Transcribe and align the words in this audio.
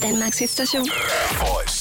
Danmarks 0.00 0.38
hitstation. 0.38 0.84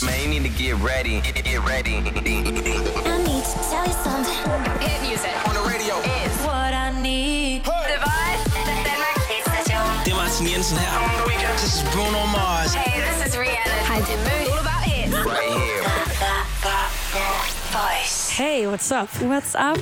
Man, 0.05 0.21
you 0.23 0.27
need 0.39 0.43
to 0.43 0.63
get 0.63 0.75
ready. 0.75 1.21
Get, 1.21 1.43
get 1.43 1.59
ready. 1.65 1.95
I 1.97 2.01
need 2.01 3.43
to 3.43 3.59
tell 3.69 3.85
you 3.85 3.93
something. 4.03 4.33
Hit 4.79 5.01
music 5.01 5.35
On 5.47 5.53
the 5.53 5.61
radio. 5.61 5.95
is 5.99 6.35
What 6.45 6.73
I 6.73 6.91
need. 7.01 7.63
The 7.65 7.71
Voice. 7.71 8.43
Danmarks 8.87 9.25
hitstation. 9.27 9.83
Det 10.05 10.11
er 10.11 10.15
Martin 10.15 10.47
Jensen 10.47 10.77
her. 10.77 11.25
This 11.61 11.75
is 11.75 11.83
Bruno 11.93 12.25
Mars. 12.35 12.73
Hey, 12.73 13.01
this 13.01 13.27
is 13.27 13.35
Rihanna. 13.37 13.75
Hej, 13.89 13.99
det 14.07 14.15
er 14.15 14.51
All 14.51 14.59
about 14.59 14.83
hits. 14.83 15.15
Right 15.25 15.53
here. 15.61 15.83
Voice. 17.75 18.31
Hey, 18.37 18.67
what's 18.67 18.91
up? 18.91 19.09
What's 19.21 19.55
up? 19.55 19.77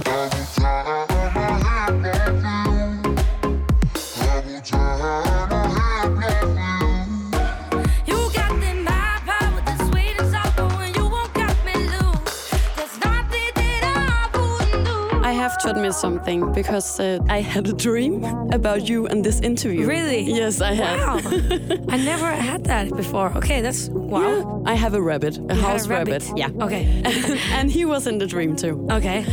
Do. 15.64 15.70
I 15.70 15.76
have 15.76 15.76
to 15.76 15.80
admit 15.80 15.94
something 15.94 16.54
because 16.54 17.00
uh, 17.00 17.20
I 17.30 17.42
had 17.42 17.68
a 17.68 17.74
dream 17.74 18.24
about 18.52 18.90
you 18.90 19.08
and 19.08 19.24
this 19.24 19.40
interview. 19.42 19.86
Really? 19.88 20.22
Yes, 20.22 20.62
I 20.62 20.74
have. 20.74 21.26
Wow. 21.26 21.40
I 21.94 21.98
never 21.98 22.32
had 22.32 22.64
that 22.66 22.90
before. 22.96 23.32
Okay, 23.38 23.62
that's 23.62 23.90
wow. 23.90 24.64
I 24.66 24.76
have 24.76 24.94
a 24.94 25.02
rabbit, 25.02 25.38
a 25.50 25.56
You 25.56 25.62
house 25.62 25.86
a 25.86 25.90
rabbit? 25.90 26.24
Yeah. 26.36 26.50
Okay. 26.62 27.02
and 27.54 27.72
he 27.72 27.86
was 27.86 28.08
in 28.08 28.18
the 28.20 28.26
dream 28.28 28.56
too. 28.56 28.88
Okay. 28.92 29.26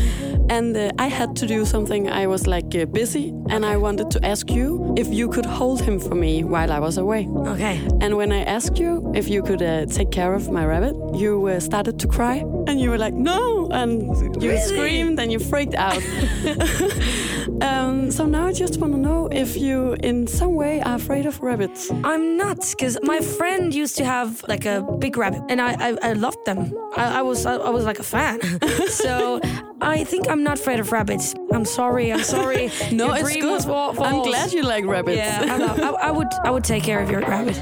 And 0.48 0.76
uh, 0.76 0.90
I 0.98 1.08
had 1.08 1.36
to 1.36 1.46
do 1.46 1.64
something. 1.64 2.08
I 2.10 2.26
was 2.26 2.46
like 2.46 2.74
uh, 2.74 2.84
busy, 2.86 3.32
and 3.50 3.64
I 3.64 3.76
wanted 3.76 4.10
to 4.10 4.18
ask 4.26 4.50
you 4.50 4.94
if 4.96 5.06
you 5.08 5.28
could 5.28 5.46
hold 5.46 5.80
him 5.80 6.00
for 6.00 6.16
me 6.16 6.42
while 6.44 6.72
I 6.72 6.80
was 6.80 6.98
away. 6.98 7.28
Okay. 7.46 7.80
And 8.00 8.16
when 8.16 8.32
I 8.32 8.42
asked 8.42 8.78
you 8.80 9.12
if 9.14 9.28
you 9.28 9.42
could 9.42 9.62
uh, 9.62 9.86
take 9.86 10.10
care 10.10 10.34
of 10.34 10.50
my 10.50 10.64
rabbit, 10.66 10.94
you 11.14 11.46
uh, 11.46 11.60
started 11.60 11.98
to 12.00 12.08
cry, 12.08 12.42
and 12.66 12.80
you 12.80 12.90
were 12.90 12.98
like, 12.98 13.14
"No!" 13.14 13.68
and 13.70 14.02
you 14.42 14.50
Really? 14.50 14.58
screamed 14.58 15.20
and 15.20 15.30
you 15.30 15.38
freaked 15.38 15.74
out. 15.76 16.02
um, 17.62 18.10
so 18.10 18.26
now 18.26 18.46
I 18.46 18.52
just 18.52 18.78
want 18.78 18.92
to 18.94 18.98
know 18.98 19.28
if 19.32 19.56
you, 19.56 19.94
in 20.02 20.26
some 20.26 20.54
way, 20.54 20.80
are 20.80 20.96
afraid 20.96 21.26
of 21.26 21.40
rabbits. 21.40 21.90
I'm 22.04 22.36
not, 22.36 22.58
because 22.70 22.98
my 23.02 23.20
friend 23.20 23.74
used 23.74 23.96
to 23.98 24.04
have 24.04 24.42
like 24.48 24.64
a 24.66 24.82
big 24.98 25.16
rabbit, 25.16 25.42
and 25.48 25.60
I 25.60 25.72
I, 25.88 26.10
I 26.10 26.12
loved 26.12 26.44
them. 26.44 26.72
I, 26.96 27.18
I 27.18 27.22
was 27.22 27.46
I, 27.46 27.56
I 27.56 27.70
was 27.70 27.84
like 27.84 27.98
a 27.98 28.02
fan. 28.04 28.40
so 28.88 29.40
I 29.80 30.04
think 30.04 30.28
I'm 30.28 30.42
not 30.42 30.58
afraid 30.58 30.80
of 30.80 30.92
rabbits. 30.92 31.34
I'm 31.52 31.64
sorry. 31.64 32.12
I'm 32.12 32.22
sorry. 32.22 32.70
No, 32.92 33.06
Your 33.06 33.30
it's 33.30 33.36
good. 33.36 33.64
was 33.66 33.98
I'm 33.98 34.22
glad 34.22 34.52
you 34.52 34.62
like 34.62 34.84
rabbits. 34.84 35.18
Yeah, 35.18 35.44
I, 35.48 35.82
I, 35.82 36.08
I 36.08 36.10
would 36.10 36.32
I 36.44 36.50
would 36.50 36.64
take 36.64 36.82
care 36.82 37.00
of 37.00 37.10
your 37.10 37.20
rabbit. 37.20 37.56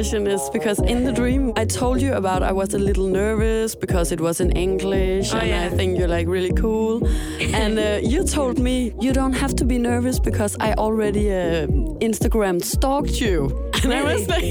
Question 0.00 0.26
is 0.26 0.48
because 0.50 0.78
in 0.78 1.04
the 1.04 1.12
dream 1.12 1.52
I 1.56 1.66
told 1.66 2.00
you 2.00 2.14
about 2.14 2.42
I 2.42 2.52
was 2.52 2.72
a 2.72 2.78
little 2.78 3.06
nervous 3.06 3.74
because 3.74 4.12
it 4.12 4.20
was 4.20 4.40
in 4.40 4.50
English 4.52 5.34
Oh, 5.34 5.38
and 5.38 5.48
yeah. 5.48 5.66
I 5.66 5.68
think 5.76 5.98
you're 5.98 6.08
like 6.18 6.26
really 6.26 6.54
cool. 6.54 7.06
and 7.60 7.78
uh, 7.78 8.00
you 8.02 8.24
told 8.24 8.58
me 8.58 8.94
you 8.98 9.12
don't 9.12 9.34
have 9.42 9.54
to 9.56 9.64
be 9.72 9.76
nervous 9.78 10.18
because 10.18 10.56
I 10.58 10.72
already 10.84 11.26
uh, 11.30 11.66
Instagram 12.08 12.64
stalked 12.64 13.20
you. 13.20 13.38
And 13.82 13.94
I 13.94 14.02
was 14.14 14.28
like, 14.28 14.44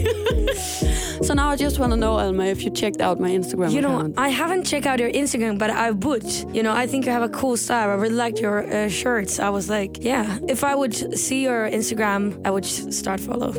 so 1.27 1.35
now 1.35 1.49
I 1.53 1.55
just 1.55 1.77
want 1.77 1.91
to 1.93 1.97
know, 2.03 2.13
Alma, 2.17 2.45
if 2.45 2.63
you 2.63 2.71
checked 2.71 2.99
out 2.99 3.19
my 3.19 3.29
Instagram 3.29 3.71
You 3.71 3.81
know, 3.81 3.97
account. 3.97 4.15
I 4.17 4.29
haven't 4.29 4.63
checked 4.71 4.87
out 4.87 4.97
your 4.99 5.11
Instagram, 5.11 5.59
but 5.59 5.69
I 5.69 5.91
would. 5.91 6.25
You 6.55 6.63
know, 6.63 6.73
I 6.83 6.87
think 6.87 7.05
you 7.05 7.11
have 7.11 7.21
a 7.31 7.33
cool 7.39 7.55
style. 7.55 7.89
I 7.91 7.97
really 8.03 8.19
liked 8.25 8.39
your 8.39 8.57
uh, 8.65 8.89
shirts. 8.89 9.39
I 9.39 9.49
was 9.57 9.69
like, 9.69 10.03
yeah, 10.03 10.39
if 10.47 10.63
I 10.63 10.73
would 10.73 10.95
see 11.25 11.43
your 11.43 11.69
Instagram, 11.69 12.21
I 12.43 12.49
would 12.49 12.65
start 12.65 13.19
follow. 13.19 13.51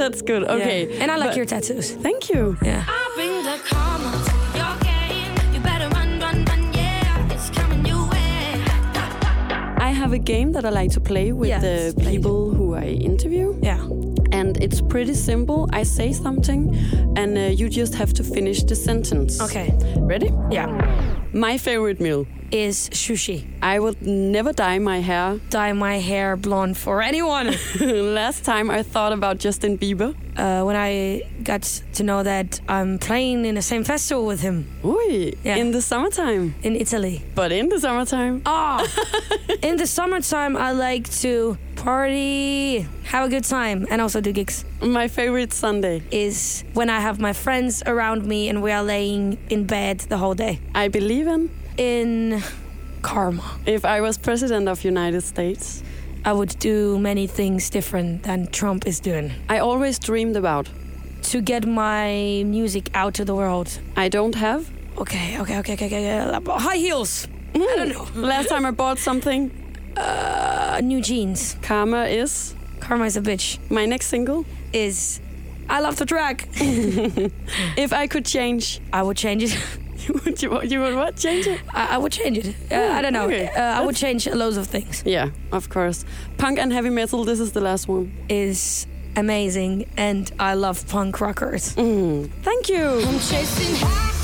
That's 0.00 0.22
good. 0.22 0.42
Okay. 0.56 0.80
Yeah. 0.88 1.04
And 1.06 1.12
I 1.12 1.18
like 1.18 1.30
But- 1.30 1.36
your 1.36 1.46
tattoos. 1.46 1.92
Thank 2.06 2.28
you. 2.30 2.56
Yeah. 2.62 2.82
I'll 2.88 3.14
bring 3.14 3.34
the 3.44 3.56
karma 3.70 4.10
to 4.26 4.32
your 4.58 4.74
game. 4.90 5.34
You 5.54 5.60
better 5.60 5.88
run, 5.96 6.18
run, 6.18 6.44
run, 6.44 6.62
yeah. 6.74 7.32
It's 7.34 7.48
coming 7.50 7.86
your 7.86 8.02
way. 8.10 8.60
I 9.88 9.90
have 9.92 10.12
a 10.12 10.18
game 10.18 10.50
that 10.52 10.64
I 10.64 10.70
like 10.70 10.90
to 10.94 11.00
play 11.00 11.30
with 11.32 11.48
Yeah, 11.48 11.60
the 11.60 11.66
let's 11.68 11.94
play 11.94 12.16
people 12.16 12.50
who 12.50 12.74
I 12.74 12.86
interview. 13.10 13.54
Yeah. 13.62 13.80
and 14.32 14.56
it's 14.60 14.80
pretty 14.82 15.14
simple. 15.14 15.68
I 15.80 15.84
say 15.84 16.12
something, 16.12 16.74
and 17.16 17.38
uh, 17.38 17.42
you 17.60 17.68
just 17.68 17.94
have 17.94 18.12
to 18.14 18.22
finish 18.24 18.64
the 18.64 18.74
sentence. 18.74 19.40
Okay. 19.40 19.68
Ready? 20.12 20.30
Yeah. 20.50 20.66
My 21.32 21.56
favorite 21.58 22.00
meal. 22.00 22.26
Is 22.50 22.88
sushi. 22.90 23.38
I 23.62 23.78
would 23.78 24.02
never 24.02 24.52
dye 24.52 24.78
my 24.80 25.00
hair. 25.00 25.38
Dye 25.50 25.72
my 25.72 25.98
hair 26.10 26.36
blonde 26.36 26.76
for 26.76 27.00
anyone. 27.02 27.46
Last 28.14 28.44
time 28.44 28.70
I 28.70 28.82
thought 28.82 29.12
about 29.12 29.38
Justin 29.38 29.78
Bieber. 29.78 30.14
Uh, 30.36 30.62
when 30.62 30.76
I 30.76 31.22
got 31.42 31.62
to 31.94 32.02
know 32.02 32.22
that 32.22 32.60
I'm 32.68 32.98
playing 32.98 33.44
in 33.44 33.54
the 33.54 33.62
same 33.62 33.84
festival 33.84 34.26
with 34.26 34.40
him 34.42 34.66
Yeah. 35.42 35.56
in 35.56 35.70
the 35.72 35.80
summertime. 35.80 36.54
in 36.62 36.76
Italy. 36.76 37.22
But 37.34 37.52
in 37.52 37.68
the 37.68 37.78
summertime. 37.80 38.42
Ah, 38.46 38.84
in 39.62 39.76
the 39.76 39.86
summertime, 39.86 40.56
I 40.56 40.72
like 40.72 41.08
to 41.22 41.56
party, 41.76 42.86
have 43.04 43.26
a 43.26 43.28
good 43.28 43.44
time, 43.44 43.86
and 43.90 44.00
also 44.02 44.20
do 44.20 44.32
gigs. 44.32 44.64
My 44.82 45.08
favorite 45.08 45.52
Sunday. 45.52 46.02
Is 46.10 46.64
when 46.74 46.88
I 46.90 47.00
have 47.00 47.18
my 47.20 47.32
friends 47.32 47.82
around 47.86 48.24
me 48.26 48.48
and 48.50 48.62
we 48.62 48.70
are 48.72 48.82
laying 48.84 49.38
in 49.48 49.64
bed 49.66 50.00
the 50.08 50.16
whole 50.18 50.34
day. 50.34 50.60
I 50.74 50.88
believe 50.88 51.26
in. 51.26 51.50
In 51.78 52.42
karma, 53.02 53.42
If 53.66 53.84
I 53.84 54.00
was 54.00 54.18
president 54.18 54.68
of 54.68 54.84
United 54.84 55.22
States, 55.22 55.82
I 56.24 56.32
would 56.32 56.58
do 56.58 56.98
many 56.98 57.26
things 57.26 57.70
different 57.70 58.22
than 58.24 58.46
Trump 58.48 58.86
is 58.86 59.00
doing 59.00 59.30
I 59.48 59.58
always 59.58 59.98
dreamed 59.98 60.36
about. 60.36 60.68
to 61.32 61.40
get 61.40 61.66
my 61.66 62.42
music 62.46 62.88
out 62.94 63.14
to 63.14 63.24
the 63.24 63.34
world. 63.34 63.68
I 63.96 64.08
don't 64.08 64.34
have. 64.36 64.70
Okay, 64.98 65.38
okay, 65.40 65.58
okay, 65.58 65.74
okay, 65.74 65.86
okay. 65.86 66.40
High 66.46 66.76
heels. 66.78 67.26
I 67.54 67.58
don't 67.58 67.88
know. 67.88 68.06
Last 68.28 68.48
time 68.48 68.64
I 68.66 68.70
bought 68.72 68.98
something, 68.98 69.50
Uh, 69.96 70.80
new 70.82 71.00
jeans. 71.00 71.56
Karma 71.62 72.04
is 72.06 72.54
Karma 72.80 73.04
is 73.06 73.16
a 73.16 73.20
bitch. 73.20 73.58
my 73.70 73.86
next 73.86 74.06
single. 74.08 74.44
Is 74.72 75.20
I 75.68 75.80
love 75.80 75.96
the 75.96 76.04
drag. 76.04 76.36
If 77.76 77.92
I 77.92 78.06
could 78.08 78.24
change, 78.26 78.80
I 78.92 79.02
would 79.02 79.16
change 79.16 79.42
it. 79.44 79.56
would 80.24 80.42
you, 80.42 80.62
you 80.62 80.80
would 80.80 80.94
what? 80.94 81.16
Change 81.16 81.46
it? 81.46 81.60
I, 81.72 81.94
I 81.94 81.98
would 81.98 82.12
change 82.12 82.38
it. 82.38 82.54
Uh, 82.70 82.76
I 82.92 83.02
don't 83.02 83.12
know. 83.12 83.24
okay. 83.26 83.48
Uh, 83.48 83.80
I 83.80 83.84
would 83.84 83.96
change 83.96 84.26
loads 84.28 84.56
of 84.56 84.66
things. 84.66 85.02
Yeah, 85.06 85.30
of 85.52 85.68
course. 85.68 86.04
Punk 86.38 86.58
and 86.58 86.72
heavy 86.72 86.90
metal, 86.90 87.24
this 87.24 87.40
is 87.40 87.52
the 87.52 87.60
last 87.60 87.88
one. 87.88 88.12
Is 88.28 88.86
amazing, 89.16 89.86
and 89.96 90.30
I 90.38 90.54
love 90.54 90.86
punk 90.88 91.20
rockers. 91.20 91.74
Mm. 91.76 92.30
Thank 92.42 92.68
you. 92.68 94.15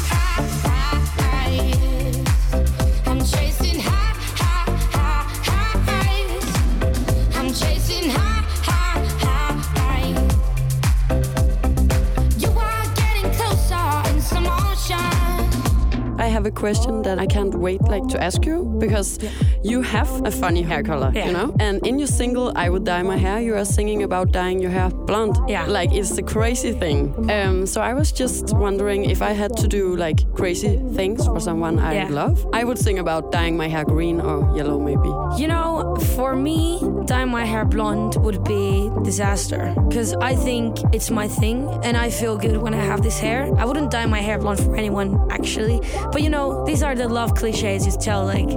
Have 16.43 16.53
a 16.53 16.61
question 16.61 17.03
that 17.03 17.21
I 17.21 17.27
can't 17.27 17.55
wait 17.55 17.81
like 17.83 18.09
to 18.09 18.21
ask 18.21 18.45
you 18.45 18.65
because 18.81 19.19
you 19.63 19.81
have 19.83 20.11
a 20.27 20.31
funny 20.31 20.63
hair 20.63 20.83
color, 20.83 21.13
Yeah. 21.15 21.27
you 21.27 21.33
know? 21.33 21.55
And 21.61 21.87
in 21.87 21.99
your 22.01 22.09
single 22.09 22.51
I 22.57 22.69
Would 22.69 22.85
Dye 22.85 23.03
My 23.05 23.17
Hair, 23.17 23.41
you 23.43 23.55
are 23.55 23.65
singing 23.65 24.03
about 24.03 24.33
dyeing 24.33 24.61
your 24.61 24.73
hair 24.73 24.91
blonde. 24.91 25.37
Yeah. 25.47 25.67
Like 25.67 25.93
it's 25.93 26.19
a 26.19 26.23
crazy 26.23 26.73
thing. 26.73 27.01
Um 27.31 27.65
so 27.67 27.81
I 27.81 27.95
was 27.95 28.11
just 28.11 28.45
wondering 28.57 29.05
if 29.05 29.23
I 29.23 29.33
had 29.43 29.57
to 29.63 29.69
do 29.69 29.95
like 29.97 30.19
crazy 30.35 30.81
things 30.97 31.25
for 31.27 31.39
someone 31.41 31.79
I 31.79 31.93
Yeah. 31.95 32.09
love, 32.11 32.45
I 32.53 32.65
would 32.65 32.79
sing 32.79 32.99
about 32.99 33.31
dyeing 33.31 33.57
my 33.57 33.69
hair 33.69 33.85
green 33.85 34.21
or 34.21 34.37
yellow 34.57 34.79
maybe. 34.81 35.11
You 35.41 35.47
know, 35.49 35.92
for 36.03 36.37
me, 36.37 36.81
dyeing 37.07 37.31
my 37.31 37.45
hair 37.45 37.65
blonde 37.65 38.17
would 38.17 38.45
be 38.45 38.91
disaster 39.03 39.75
because 39.89 40.15
I 40.15 40.35
think 40.35 40.77
it's 40.93 41.11
my 41.11 41.29
thing 41.29 41.69
and 41.83 41.97
I 41.97 42.11
feel 42.11 42.37
good 42.37 42.57
when 42.59 42.75
I 42.75 42.85
have 42.85 43.03
this 43.03 43.19
hair. 43.19 43.51
I 43.59 43.65
wouldn't 43.65 43.91
dye 43.91 44.07
my 44.07 44.21
hair 44.21 44.39
blonde 44.39 44.61
for 44.61 44.77
anyone 44.77 45.31
actually, 45.31 45.81
but 46.13 46.23
you 46.23 46.31
know, 46.31 46.65
these 46.65 46.83
are 46.83 46.95
the 46.95 47.09
love 47.09 47.35
cliches 47.35 47.87
you 47.87 47.93
tell. 47.93 48.25
Like, 48.25 48.51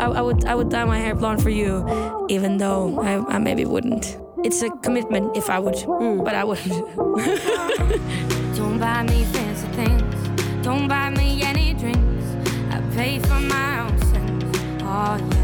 I, 0.00 0.06
I 0.18 0.20
would, 0.20 0.44
I 0.44 0.54
would 0.54 0.70
dye 0.70 0.84
my 0.84 0.98
hair 0.98 1.14
blonde 1.14 1.42
for 1.42 1.50
you, 1.50 2.26
even 2.28 2.58
though 2.58 3.00
I, 3.00 3.36
I 3.36 3.38
maybe 3.38 3.64
wouldn't. 3.64 4.18
It's 4.44 4.62
a 4.62 4.70
commitment 4.70 5.36
if 5.36 5.48
I 5.48 5.58
would, 5.58 5.74
mm. 5.74 6.24
but 6.24 6.34
I 6.34 6.44
wouldn't. 6.44 6.72
Don't 8.56 8.78
buy 8.78 9.02
me 9.04 9.24
fancy 9.26 9.66
things. 9.68 10.64
Don't 10.64 10.88
buy 10.88 11.10
me 11.10 11.42
any 11.42 11.74
drinks. 11.74 12.24
I 12.70 12.80
pay 12.94 13.18
for 13.18 13.40
my 13.40 13.80
own 13.80 13.98
sins. 14.00 14.58
Oh 14.82 15.16
yeah. 15.30 15.41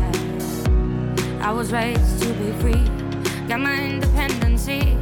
I 1.48 1.50
was 1.50 1.72
raised 1.72 2.22
to 2.24 2.28
be 2.34 2.52
free. 2.60 2.84
Got 3.48 3.60
my 3.60 3.72
independency. 3.72 4.98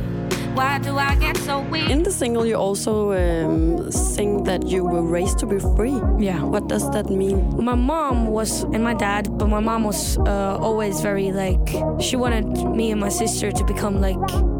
Why 0.56 0.79
do 0.79 0.97
I 0.97 1.14
get 1.17 1.37
so 1.37 1.61
weak? 1.61 1.91
In 1.91 2.03
the 2.03 2.11
single, 2.11 2.47
you 2.47 2.55
also 2.55 3.12
um, 3.12 3.93
sing 3.93 4.44
that 4.44 4.67
you 4.67 4.85
were 4.85 5.03
raised 5.03 5.38
to 5.41 5.47
be 5.47 5.58
free. 5.58 6.00
Yeah. 6.19 6.43
What 6.43 6.67
does 6.67 6.91
that 6.93 7.11
mean? 7.11 7.62
My 7.62 7.75
mom 7.75 8.29
was, 8.29 8.62
and 8.62 8.82
my 8.82 8.94
dad, 8.94 9.37
but 9.37 9.49
my 9.49 9.61
mom 9.61 9.85
was 9.85 10.17
uh, 10.17 10.56
always 10.58 11.03
very 11.03 11.31
like, 11.31 11.69
she 12.00 12.17
wanted 12.17 12.47
me 12.75 12.91
and 12.91 12.99
my 12.99 13.11
sister 13.11 13.53
to 13.53 13.64
become 13.64 14.00
like 14.00 14.17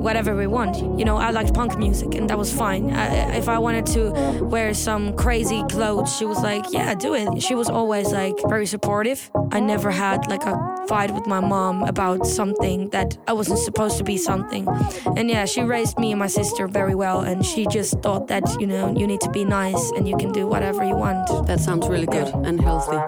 whatever 0.07 0.37
we 0.37 0.47
want. 0.47 0.77
You 0.99 1.07
know, 1.07 1.17
I 1.17 1.31
liked 1.31 1.55
punk 1.55 1.79
music, 1.79 2.15
and 2.15 2.29
that 2.29 2.37
was 2.37 2.53
fine. 2.53 2.93
I, 2.93 3.35
if 3.35 3.49
I 3.49 3.59
wanted 3.59 3.87
to 3.87 4.11
wear 4.45 4.75
some 4.75 5.17
crazy 5.17 5.65
clothes, 5.71 6.15
she 6.15 6.27
was 6.27 6.43
like, 6.43 6.65
yeah, 6.73 6.95
do 6.95 7.15
it. 7.15 7.43
She 7.43 7.55
was 7.55 7.71
always 7.71 8.13
like 8.13 8.37
very 8.49 8.67
supportive. 8.67 9.31
I 9.51 9.61
never 9.61 9.91
had 9.91 10.29
like 10.29 10.45
a 10.45 10.77
fight 10.89 11.11
with 11.13 11.27
my 11.27 11.41
mom 11.41 11.83
about 11.85 12.27
something 12.27 12.91
that 12.91 13.17
I 13.27 13.33
wasn't 13.33 13.61
supposed 13.61 13.97
to 13.97 14.05
be 14.05 14.19
something. 14.19 14.69
And 15.17 15.31
yeah, 15.31 15.47
she 15.47 15.63
raised 15.63 15.86
me 15.99 16.13
and 16.13 16.19
my 16.19 16.27
sister 16.27 16.67
very 16.67 16.95
well, 16.95 17.21
and 17.21 17.45
she 17.45 17.67
just 17.67 18.01
thought 18.03 18.29
that, 18.29 18.45
you 18.61 18.67
know, 18.67 18.95
you 18.97 19.07
need 19.07 19.21
to 19.21 19.31
be 19.31 19.45
nice 19.45 19.93
and 19.97 20.09
you 20.09 20.17
can 20.17 20.33
do 20.33 20.47
whatever 20.47 20.85
you 20.85 20.97
want. 20.97 21.47
That 21.47 21.61
sounds 21.61 21.87
really 21.89 22.07
good 22.07 22.29
and 22.45 22.61
healthy. 22.61 22.99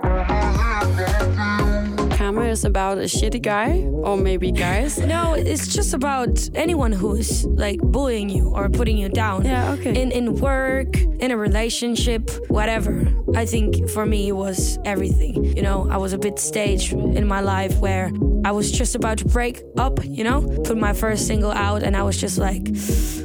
Karma 2.16 2.42
is 2.42 2.64
about 2.64 2.98
a 2.98 3.08
shitty 3.08 3.40
guy, 3.40 3.78
or 4.02 4.16
maybe 4.16 4.52
guys. 4.52 4.98
No, 5.08 5.32
it's 5.32 5.66
just 5.68 5.94
about 5.94 6.50
anyone 6.54 6.92
who's 6.92 7.46
like 7.46 7.80
bullying 7.80 8.28
you 8.28 8.50
or 8.50 8.68
putting 8.68 8.98
you 8.98 9.08
down. 9.08 9.44
Yeah, 9.44 9.72
okay. 9.72 10.00
In 10.02 10.12
in 10.12 10.34
work, 10.34 11.00
in 11.20 11.30
a 11.30 11.36
relationship, 11.36 12.30
whatever. 12.48 13.08
I 13.34 13.46
think 13.46 13.88
for 13.88 14.04
me 14.04 14.28
it 14.28 14.36
was 14.36 14.78
everything. 14.84 15.56
You 15.56 15.62
know, 15.62 15.88
I 15.90 15.96
was 15.96 16.12
a 16.12 16.18
bit 16.18 16.38
stage 16.38 16.92
in 16.92 17.26
my 17.26 17.40
life 17.40 17.78
where 17.80 18.10
I 18.44 18.52
was 18.52 18.70
just 18.70 18.94
about 18.94 19.18
to 19.18 19.24
break 19.24 19.62
up, 19.76 20.04
you 20.04 20.24
know, 20.24 20.42
put 20.64 20.76
my 20.76 20.92
first 20.92 21.26
single 21.26 21.50
out 21.50 21.82
and 21.82 21.96
I 21.96 22.02
was 22.02 22.16
just 22.16 22.38
like, 22.38 22.62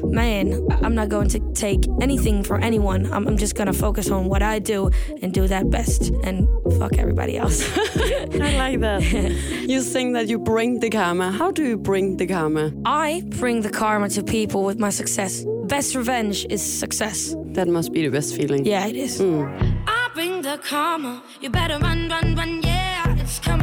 man, 0.04 0.68
I'm 0.81 0.95
not 0.95 1.10
going 1.10 1.30
to 1.30 1.39
take 1.54 1.86
anything 2.01 2.44
for 2.44 2.57
anyone. 2.60 3.12
I'm, 3.12 3.27
I'm 3.27 3.38
just 3.38 3.56
gonna 3.56 3.74
focus 3.74 4.10
on 4.10 4.25
what 4.25 4.42
I 4.42 4.60
do 4.60 4.89
and 5.21 5.33
do 5.33 5.48
that 5.48 5.69
best 5.69 6.10
and 6.24 6.48
fuck 6.77 6.98
everybody 6.98 7.38
else. 7.38 7.62
I 7.77 8.57
like 8.57 8.80
that. 8.81 9.01
you 9.68 9.81
sing 9.81 10.13
that 10.13 10.27
you 10.27 10.39
bring 10.39 10.80
the 10.80 10.89
karma. 10.89 11.31
How 11.31 11.51
do 11.51 11.63
you 11.63 11.77
bring 11.77 12.18
the 12.18 12.27
karma? 12.27 12.71
I 12.86 13.24
bring 13.27 13.62
the 13.62 13.69
karma 13.69 14.10
to 14.10 14.24
people 14.24 14.63
with 14.63 14.80
my 14.80 14.89
success. 14.89 15.45
Best 15.65 15.95
revenge 15.95 16.45
is 16.50 16.62
success. 16.62 17.36
That 17.54 17.68
must 17.68 17.94
be 17.94 18.01
the 18.04 18.12
best 18.12 18.36
feeling. 18.36 18.65
Yeah, 18.65 18.88
it 18.88 18.95
is. 18.95 19.19
Hmm. 19.19 19.45
I 19.88 20.10
bring 20.13 20.42
the 20.42 20.57
karma. 20.57 21.24
You 21.39 21.50
better 21.50 21.80
run, 21.80 22.10
run, 22.10 22.36
run, 22.36 22.62
yeah. 22.62 23.15
It's 23.19 23.39
coming 23.39 23.62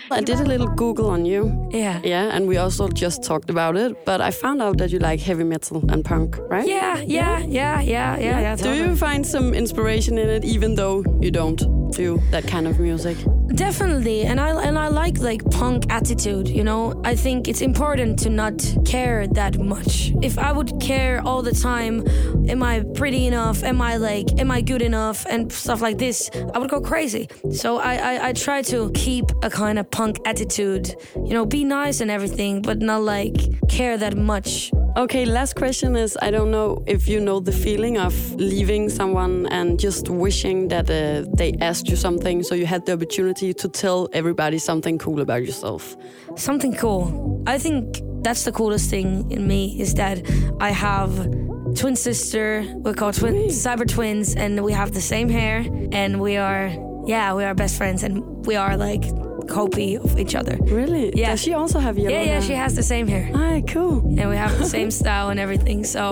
I 0.11 0.21
did 0.21 0.39
a 0.39 0.43
little 0.43 0.67
Google 0.67 1.09
on 1.09 1.25
you. 1.25 1.69
Yeah. 1.71 2.01
Yeah, 2.03 2.35
and 2.35 2.47
we 2.47 2.57
also 2.57 2.87
just 2.89 3.23
talked 3.23 3.49
about 3.49 3.75
it. 3.77 4.05
But 4.05 4.21
I 4.21 4.31
found 4.31 4.61
out 4.61 4.77
that 4.77 4.91
you 4.91 4.99
like 4.99 5.19
heavy 5.19 5.43
metal 5.43 5.83
and 5.89 6.03
punk, 6.03 6.37
right? 6.49 6.67
Yeah, 6.67 6.97
yeah, 6.99 7.39
yeah, 7.39 7.81
yeah, 7.81 8.17
yeah, 8.17 8.39
yeah. 8.41 8.55
Do 8.55 8.73
you 8.73 8.95
find 8.95 9.25
some 9.25 9.53
inspiration 9.53 10.17
in 10.17 10.29
it, 10.29 10.43
even 10.43 10.75
though 10.75 11.03
you 11.19 11.31
don't 11.31 11.61
do 11.91 12.21
that 12.31 12.47
kind 12.47 12.67
of 12.67 12.79
music? 12.79 13.17
Definitely, 13.55 14.21
and 14.21 14.39
I 14.39 14.49
and 14.67 14.79
I 14.79 14.87
like 14.87 15.17
like 15.19 15.41
punk 15.51 15.83
attitude. 15.89 16.47
You 16.47 16.63
know, 16.63 17.01
I 17.03 17.15
think 17.15 17.47
it's 17.49 17.61
important 17.61 18.17
to 18.19 18.29
not 18.29 18.57
care 18.85 19.27
that 19.27 19.59
much. 19.59 20.13
If 20.21 20.37
I 20.37 20.51
would 20.53 20.79
care 20.79 21.21
all 21.25 21.41
the 21.41 21.51
time, 21.51 22.05
am 22.49 22.63
I 22.63 22.83
pretty 22.95 23.27
enough? 23.27 23.63
Am 23.63 23.81
I 23.81 23.97
like, 23.97 24.27
am 24.39 24.51
I 24.51 24.61
good 24.61 24.81
enough? 24.81 25.25
And 25.29 25.51
stuff 25.51 25.81
like 25.81 25.97
this, 25.97 26.29
I 26.53 26.59
would 26.59 26.69
go 26.69 26.79
crazy. 26.79 27.27
So 27.51 27.77
I 27.77 27.93
I, 28.11 28.27
I 28.29 28.33
try 28.33 28.61
to 28.73 28.89
keep 28.93 29.25
a 29.43 29.49
kind 29.49 29.77
of 29.77 29.85
punk 29.91 30.00
attitude. 30.25 30.95
You 31.15 31.33
know, 31.33 31.45
be 31.45 31.63
nice 31.63 32.01
and 32.01 32.09
everything, 32.11 32.61
but 32.61 32.79
not 32.79 33.01
like 33.01 33.37
care 33.69 33.97
that 33.97 34.17
much. 34.17 34.71
Okay, 34.97 35.25
last 35.25 35.55
question 35.55 35.95
is 35.95 36.17
I 36.21 36.31
don't 36.31 36.51
know 36.51 36.83
if 36.85 37.07
you 37.07 37.19
know 37.21 37.39
the 37.39 37.51
feeling 37.51 37.97
of 37.97 38.13
leaving 38.35 38.89
someone 38.89 39.47
and 39.47 39.79
just 39.79 40.09
wishing 40.09 40.67
that 40.67 40.89
uh, 40.89 41.29
they 41.37 41.53
asked 41.61 41.87
you 41.87 41.95
something 41.95 42.43
so 42.43 42.55
you 42.55 42.65
had 42.65 42.85
the 42.85 42.93
opportunity 42.93 43.53
to 43.53 43.69
tell 43.69 44.09
everybody 44.11 44.57
something 44.57 44.97
cool 44.97 45.21
about 45.21 45.45
yourself. 45.45 45.95
Something 46.35 46.75
cool. 46.75 47.41
I 47.47 47.57
think 47.57 48.01
that's 48.23 48.43
the 48.43 48.51
coolest 48.51 48.89
thing 48.89 49.31
in 49.31 49.47
me 49.47 49.79
is 49.79 49.93
that 49.95 50.17
I 50.59 50.71
have 50.71 51.11
twin 51.75 51.95
sister. 51.95 52.65
We're 52.75 52.93
called 52.93 53.15
twin 53.15 53.35
cyber 53.47 53.87
twins, 53.87 54.35
and 54.35 54.63
we 54.63 54.73
have 54.73 54.91
the 54.91 55.01
same 55.01 55.29
hair, 55.29 55.65
and 55.91 56.19
we 56.19 56.37
are 56.37 56.69
yeah 57.05 57.33
we 57.33 57.43
are 57.43 57.53
best 57.53 57.77
friends, 57.77 58.03
and 58.03 58.45
we 58.45 58.55
are 58.55 58.75
like 58.75 59.03
copy 59.59 59.97
of 59.97 60.17
each 60.19 60.33
other. 60.35 60.55
Really? 60.61 61.11
Yeah. 61.15 61.31
Does 61.31 61.41
she 61.41 61.53
also 61.53 61.79
have 61.79 61.97
yellow 61.97 62.15
Yeah, 62.15 62.23
yeah, 62.23 62.31
hair? 62.39 62.41
she 62.49 62.53
has 62.63 62.73
the 62.75 62.83
same 62.83 63.07
hair. 63.07 63.25
Ah, 63.33 63.59
cool. 63.73 63.99
And 64.19 64.29
we 64.29 64.37
have 64.37 64.53
the 64.57 64.65
same 64.77 64.89
style 65.01 65.29
and 65.29 65.39
everything. 65.39 65.83
So 65.83 66.03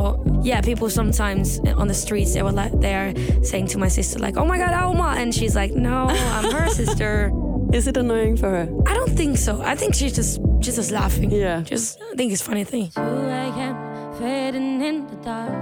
yeah, 0.44 0.62
people 0.62 0.90
sometimes 0.90 1.60
on 1.82 1.88
the 1.88 1.94
streets 2.06 2.34
they 2.34 2.44
were 2.44 2.52
like 2.64 2.74
they 2.86 2.96
are 3.02 3.12
saying 3.44 3.68
to 3.74 3.78
my 3.78 3.90
sister 3.90 4.20
like, 4.20 4.36
"Oh 4.38 4.46
my 4.46 4.58
God, 4.58 4.74
Alma," 4.74 5.10
and 5.22 5.34
she's 5.34 5.56
like, 5.56 5.72
"No, 5.90 6.08
I'm 6.36 6.52
her 6.52 6.68
sister." 6.82 7.32
Is 7.74 7.86
it 7.88 7.98
annoying 7.98 8.36
for 8.36 8.50
her? 8.50 8.66
I 8.90 8.94
don't 8.98 9.14
think 9.16 9.38
so. 9.38 9.62
I 9.62 9.76
think 9.76 9.94
she's 9.94 10.16
just 10.20 10.42
she's 10.64 10.76
just 10.76 10.92
laughing. 10.92 11.30
Yeah. 11.32 11.62
Just 11.62 12.02
I 12.12 12.16
think 12.18 12.32
it's 12.34 12.42
a 12.42 12.46
funny 12.52 12.64
thing. 12.66 12.90
2 12.96 13.02
a.m. 13.02 13.76
fading 14.20 14.82
in 14.82 14.96
the 15.08 15.18
dark, 15.24 15.54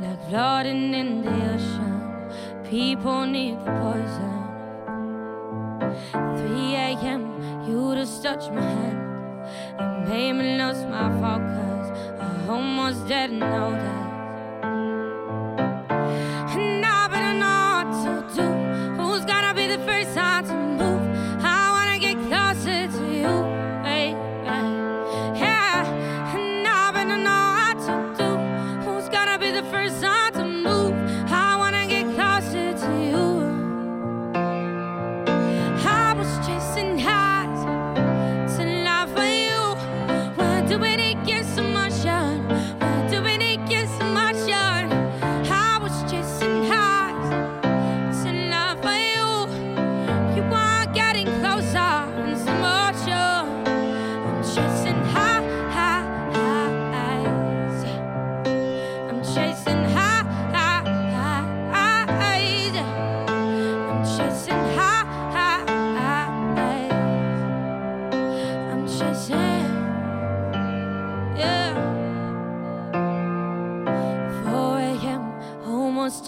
like 0.00 0.20
floating 0.30 0.94
in 0.94 1.08
the 1.24 1.34
ocean. 1.54 1.92
People 2.70 3.26
need 3.26 3.56
the 3.66 3.72
poison. 3.82 4.32
3 6.12 6.74
a.m. 6.74 7.64
You 7.66 7.94
just 7.94 8.22
touched 8.22 8.50
my 8.52 8.62
hand 8.62 8.98
and 9.78 10.38
me 10.38 10.58
lose 10.58 10.84
my 10.86 11.08
focus. 11.20 11.86
I 12.20 12.48
almost 12.48 13.06
didn't 13.08 13.38
know 13.38 13.72
that. 13.72 14.03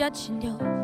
Almost 0.06 0.26
touching 0.28 0.42
you, 0.42 0.75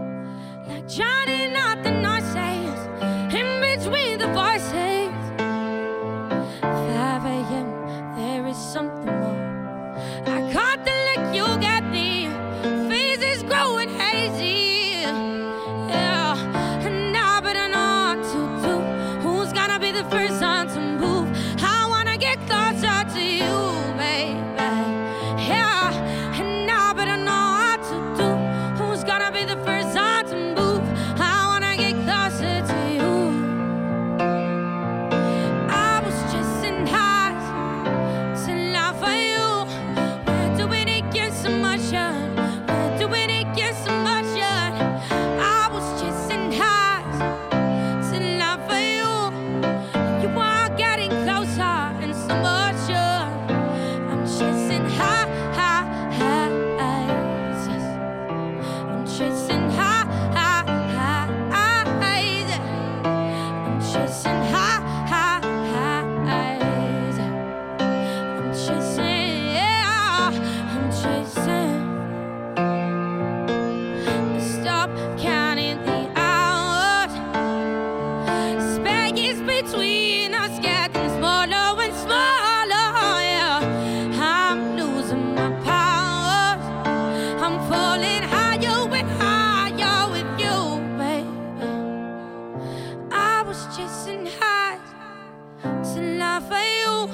for 96.49 96.65
you. 96.81 97.07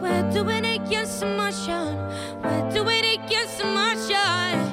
We're 0.00 0.30
doing 0.32 0.64
it 0.64 0.80
against 0.82 1.20
the 1.20 1.26
motion. 1.26 1.96
We're 2.42 2.70
doing 2.72 3.04
it 3.04 3.20
against 3.24 3.58
the 3.58 3.66
motion. 3.66 4.63